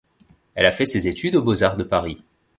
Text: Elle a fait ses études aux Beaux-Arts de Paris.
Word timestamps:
Elle 0.55 0.65
a 0.65 0.71
fait 0.71 0.87
ses 0.87 1.07
études 1.07 1.35
aux 1.35 1.43
Beaux-Arts 1.43 1.77
de 1.77 1.83
Paris. 1.83 2.23